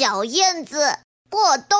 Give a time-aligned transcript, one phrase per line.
[0.00, 0.78] 小燕子
[1.28, 1.76] 过冬。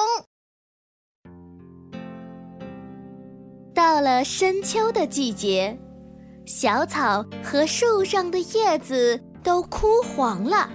[3.72, 5.79] 到了深秋的季节，
[6.44, 10.69] 小草和树上的叶子都枯黄了，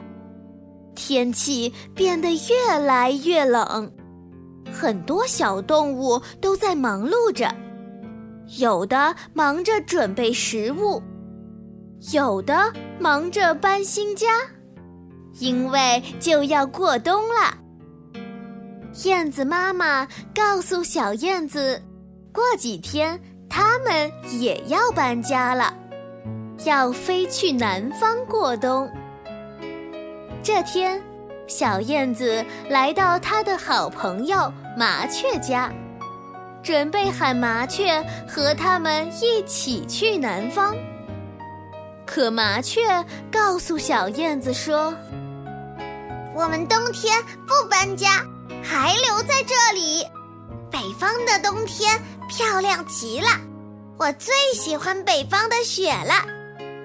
[0.96, 3.92] 天气变得越来越冷，
[4.72, 7.54] 很多小动物都在忙碌着，
[8.58, 11.04] 有的忙着准备食物，
[12.14, 12.72] 有的
[13.02, 14.30] 忙着搬新家。
[15.40, 17.58] 因为就要过冬了，
[19.04, 21.82] 燕子妈妈告诉小燕子，
[22.32, 23.20] 过几天
[23.50, 25.74] 它们也要搬家了，
[26.66, 28.88] 要飞去南方过冬。
[30.44, 31.02] 这天，
[31.48, 35.74] 小燕子来到它的好朋友麻雀家，
[36.62, 40.76] 准备喊麻雀和他们一起去南方。
[42.06, 42.82] 可麻雀
[43.32, 44.94] 告诉小燕子说。
[46.36, 48.26] 我们冬天不搬家，
[48.64, 50.04] 还留在这里。
[50.72, 53.28] 北方的冬天漂亮极了，
[53.98, 56.26] 我最喜欢北方的雪了。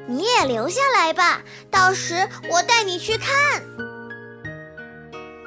[0.06, 3.62] 你也留下来吧，到时我带你去看。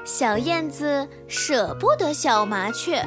[0.04, 3.06] 小燕子舍不得小麻雀，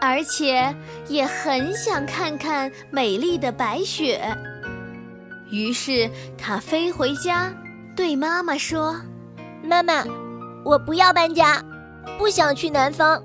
[0.00, 0.74] 而且
[1.06, 4.20] 也很想看看美丽的白雪。
[5.50, 7.52] 于是它飞回家，
[7.94, 8.98] 对妈妈说。
[9.62, 10.04] 妈妈，
[10.64, 11.62] 我不要搬家，
[12.18, 13.22] 不想去南方，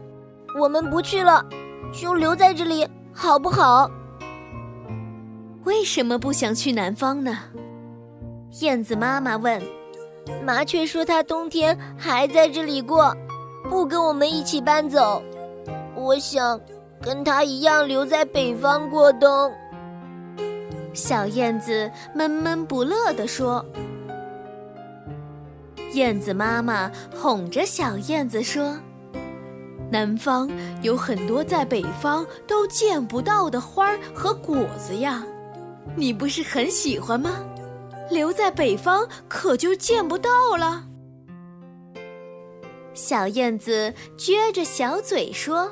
[0.60, 1.44] 我们不去了，
[1.94, 3.90] 就留在这里好不好？
[5.64, 7.38] 为什么不想去南方呢？
[8.60, 9.62] 燕子妈妈问。
[10.44, 13.16] 麻雀说它冬天还在这里过，
[13.70, 15.24] 不跟我们一起搬走。
[15.96, 16.60] 我想
[17.02, 19.52] 跟它一样留在北方过冬。
[20.94, 23.66] 小燕子闷闷不乐地说。
[25.94, 28.78] 燕子妈妈哄着小燕子说
[29.92, 30.50] ：“南方
[30.84, 35.26] 有很多在北方都见不到的花儿和果子呀，
[35.96, 37.44] 你不是很喜欢吗？
[38.12, 40.84] 留在北方可就见不到了。”
[42.94, 45.72] 小燕子撅着小嘴说：“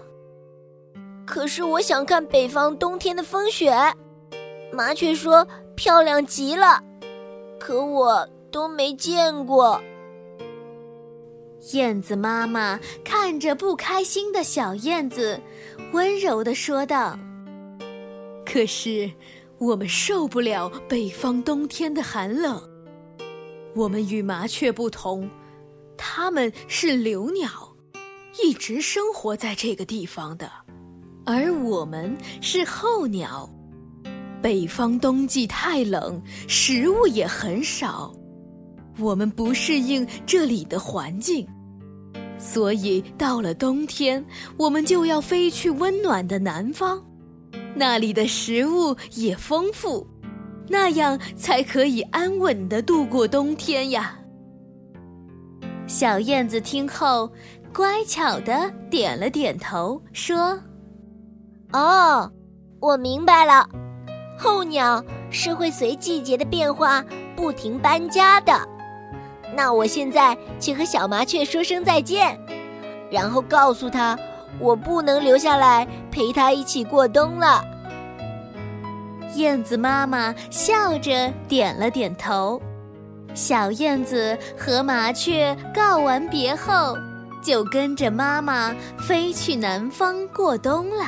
[1.26, 3.76] 可是我想看北方冬天的风雪。”
[4.74, 6.82] 麻雀说：“漂亮极了，
[7.60, 9.80] 可我都没见过。”
[11.74, 15.40] 燕子妈妈看着不开心的小燕子，
[15.92, 17.18] 温柔地说道
[18.46, 19.12] ：“可是
[19.58, 22.62] 我们受不了北方冬天的寒冷。
[23.76, 25.30] 我们与麻雀不同，
[25.98, 27.50] 它们是留鸟，
[28.42, 30.50] 一直生活在这个地方的，
[31.26, 33.50] 而我们是候鸟。
[34.42, 38.14] 北方冬季太冷，食物也很少。”
[39.00, 41.48] 我们不适应这里的环境，
[42.38, 44.24] 所以到了冬天，
[44.58, 47.04] 我们就要飞去温暖的南方，
[47.76, 50.06] 那里的食物也丰富，
[50.68, 54.18] 那样才可以安稳的度过冬天呀。
[55.88, 57.32] 小燕子听后，
[57.74, 60.60] 乖巧的点了点头，说
[61.72, 62.32] ：“哦，
[62.82, 63.68] 我明白了，
[64.38, 67.04] 候鸟是会随季节的变化
[67.36, 68.54] 不停搬家的。”
[69.58, 72.40] 那我现在去和小麻雀说声再见，
[73.10, 74.16] 然后告诉他
[74.60, 77.64] 我不能留下来陪他一起过冬了。
[79.34, 82.62] 燕子妈妈笑着点了点头，
[83.34, 86.96] 小燕子和麻雀告完别后，
[87.42, 91.06] 就跟着妈妈飞去南方过冬了。